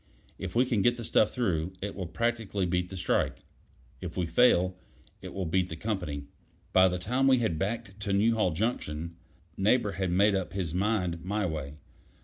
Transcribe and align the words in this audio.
If 0.39 0.55
we 0.55 0.65
can 0.65 0.81
get 0.81 0.97
the 0.97 1.03
stuff 1.03 1.29
through, 1.31 1.73
it 1.79 1.93
will 1.93 2.07
practically 2.07 2.65
beat 2.65 2.89
the 2.89 2.97
strike. 2.97 3.37
If 4.01 4.17
we 4.17 4.25
fail, 4.25 4.75
it 5.21 5.31
will 5.31 5.45
beat 5.45 5.69
the 5.69 5.75
company." 5.75 6.23
By 6.73 6.87
the 6.87 6.97
time 6.97 7.27
we 7.27 7.37
had 7.37 7.59
backed 7.59 7.99
to 7.99 8.11
Newhall 8.11 8.49
Junction, 8.49 9.15
Neighbor 9.57 9.91
had 9.91 10.09
made 10.09 10.33
up 10.33 10.53
his 10.53 10.73
mind 10.73 11.23
my 11.23 11.45
way. 11.45 11.75